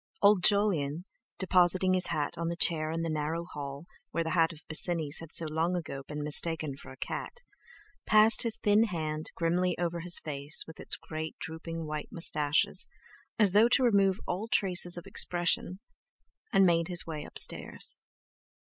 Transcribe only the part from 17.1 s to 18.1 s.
upstairs.